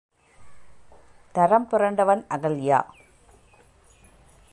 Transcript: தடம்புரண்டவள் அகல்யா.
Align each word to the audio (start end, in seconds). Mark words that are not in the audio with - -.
தடம்புரண்டவள் 1.35 2.23
அகல்யா. 2.29 2.79